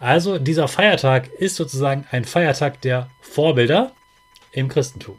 [0.00, 3.92] Also dieser Feiertag ist sozusagen ein Feiertag der Vorbilder
[4.52, 5.16] im Christentum.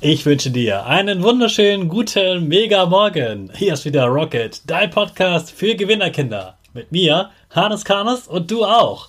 [0.00, 3.50] Ich wünsche dir einen wunderschönen guten Mega Morgen.
[3.54, 6.58] Hier ist wieder Rocket, dein Podcast für Gewinnerkinder.
[6.74, 9.08] Mit mir, Hannes Karnes und du auch.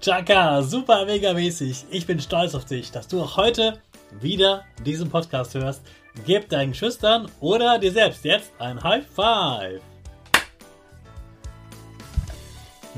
[0.00, 1.86] Chaka, super mega mäßig.
[1.90, 3.78] Ich bin stolz auf dich, dass du auch heute
[4.20, 5.82] wieder diesen Podcast hörst.
[6.26, 9.80] Gib deinen Schüchtern oder dir selbst jetzt ein High Five.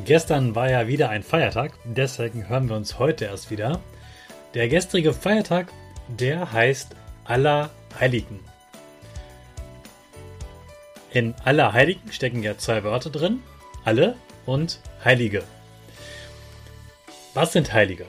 [0.04, 3.80] Gestern war ja wieder ein Feiertag, deswegen hören wir uns heute erst wieder.
[4.54, 5.68] Der gestrige Feiertag,
[6.08, 8.40] der heißt Allerheiligen.
[11.12, 13.40] In Allerheiligen stecken ja zwei Wörter drin,
[13.84, 14.16] alle
[14.46, 15.44] und Heilige.
[17.34, 18.06] Was sind Heilige?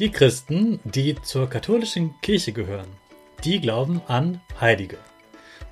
[0.00, 2.88] Die Christen, die zur katholischen Kirche gehören,
[3.44, 4.98] die glauben an Heilige.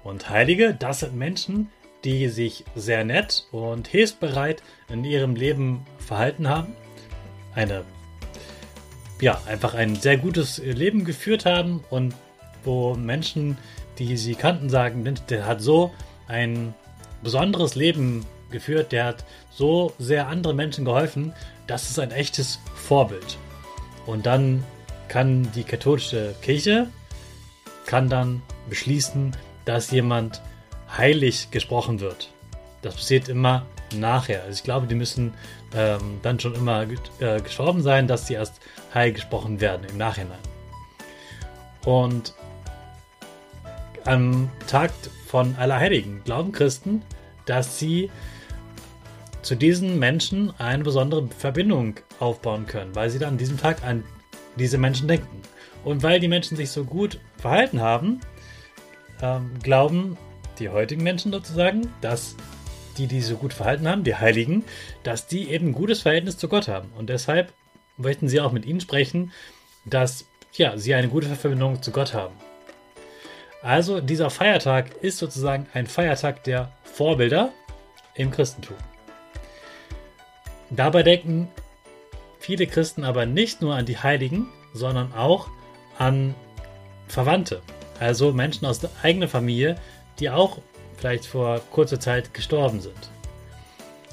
[0.04, 1.70] Und Heilige, das sind Menschen,
[2.04, 6.76] die sich sehr nett und hilfsbereit in ihrem Leben verhalten haben,
[7.52, 7.84] eine
[9.20, 12.14] ja, einfach ein sehr gutes Leben geführt haben und
[12.62, 13.58] wo Menschen,
[13.98, 15.92] die sie kannten, sagen, der hat so
[16.28, 16.74] ein
[17.24, 21.32] besonderes Leben geführt, der hat so sehr anderen Menschen geholfen,
[21.72, 23.38] das ist ein echtes Vorbild.
[24.04, 24.62] Und dann
[25.08, 26.88] kann die katholische Kirche
[27.86, 29.34] kann dann beschließen,
[29.64, 30.42] dass jemand
[30.98, 32.30] heilig gesprochen wird.
[32.82, 34.42] Das passiert immer nachher.
[34.42, 35.32] Also ich glaube, die müssen
[35.74, 36.82] ähm, dann schon immer
[37.20, 38.60] äh, gestorben sein, dass sie erst
[38.92, 40.38] heil gesprochen werden im Nachhinein.
[41.86, 42.34] Und
[44.04, 44.90] am Tag
[45.26, 47.02] von Allerheiligen glauben Christen,
[47.46, 48.10] dass sie
[49.42, 54.04] zu diesen Menschen eine besondere Verbindung aufbauen können, weil sie dann an diesem Tag an
[54.56, 55.42] diese Menschen denken.
[55.84, 58.20] Und weil die Menschen sich so gut verhalten haben,
[59.20, 60.16] ähm, glauben
[60.58, 62.36] die heutigen Menschen sozusagen, dass
[62.98, 64.64] die, die so gut verhalten haben, die Heiligen,
[65.02, 66.90] dass die eben ein gutes Verhältnis zu Gott haben.
[66.96, 67.52] Und deshalb
[67.96, 69.32] möchten sie auch mit ihnen sprechen,
[69.84, 72.34] dass ja, sie eine gute Verbindung zu Gott haben.
[73.62, 77.50] Also dieser Feiertag ist sozusagen ein Feiertag der Vorbilder
[78.14, 78.76] im Christentum.
[80.74, 81.48] Dabei denken
[82.38, 85.48] viele Christen aber nicht nur an die Heiligen, sondern auch
[85.98, 86.34] an
[87.08, 87.60] Verwandte,
[88.00, 89.76] also Menschen aus der eigenen Familie,
[90.18, 90.58] die auch
[90.96, 93.10] vielleicht vor kurzer Zeit gestorben sind.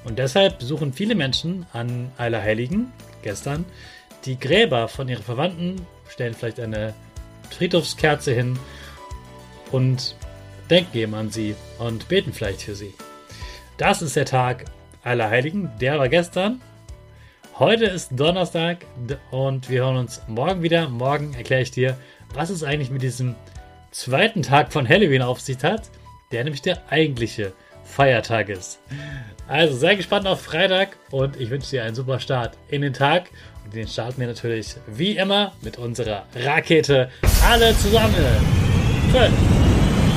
[0.03, 2.91] Und deshalb besuchen viele Menschen an Allerheiligen,
[3.21, 3.63] gestern,
[4.25, 6.93] die Gräber von ihren Verwandten, stellen vielleicht eine
[7.51, 8.59] Friedhofskerze hin
[9.71, 10.15] und
[10.69, 12.93] denken eben an sie und beten vielleicht für sie.
[13.77, 14.65] Das ist der Tag,
[15.03, 15.71] Allerheiligen.
[15.79, 16.61] Der war gestern.
[17.57, 18.85] Heute ist Donnerstag
[19.31, 20.87] und wir hören uns morgen wieder.
[20.87, 21.97] Morgen erkläre ich dir,
[22.33, 23.35] was es eigentlich mit diesem
[23.91, 25.89] zweiten Tag von Halloween auf sich hat,
[26.31, 27.53] der nämlich der eigentliche
[27.83, 28.79] Feiertag ist.
[29.47, 33.29] Also sei gespannt auf Freitag und ich wünsche dir einen super Start in den Tag.
[33.65, 37.09] Und den starten wir natürlich wie immer mit unserer Rakete.
[37.45, 38.15] Alle zusammen.
[39.11, 39.33] 5,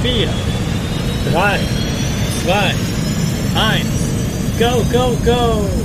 [0.03, 0.29] 4,
[1.33, 1.61] 3,
[2.45, 2.75] 2,
[3.57, 4.12] 1.
[4.59, 5.82] Go, go, go!